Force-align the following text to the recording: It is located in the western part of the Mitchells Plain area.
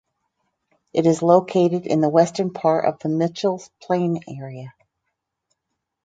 It 0.93 1.05
is 1.05 1.21
located 1.21 1.85
in 1.85 2.01
the 2.01 2.09
western 2.09 2.51
part 2.51 2.85
of 2.85 2.97
the 3.01 3.09
Mitchells 3.09 3.69
Plain 3.83 4.23
area. 4.27 4.73